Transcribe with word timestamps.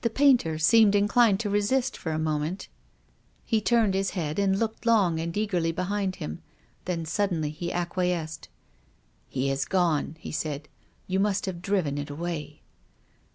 The 0.00 0.08
painter 0.08 0.56
seemed 0.56 0.94
in 0.94 1.08
clined 1.08 1.36
to 1.40 1.50
resist 1.50 1.94
for 1.94 2.10
a 2.12 2.18
moment. 2.18 2.68
I 3.52 3.56
Ic 3.56 3.66
turned 3.66 3.92
his 3.92 4.12
head 4.12 4.36
TOO 4.36 4.42
TONGUES 4.44 4.54
OF 4.54 4.60
CONSCIENCE. 4.60 4.62
and 4.62 4.72
looked 4.72 4.86
long 4.86 5.20
and 5.20 5.36
eagerly 5.36 5.72
behind 5.72 6.16
him. 6.16 6.40
Then 6.86 7.04
suddenly 7.04 7.50
he 7.50 7.70
acquiesced." 7.70 8.48
It 9.30 9.48
has 9.50 9.66
gone," 9.66 10.16
he 10.20 10.32
said." 10.32 10.70
You 11.06 11.22
have 11.22 11.60
driven 11.60 11.98
it 11.98 12.08
away." 12.08 12.62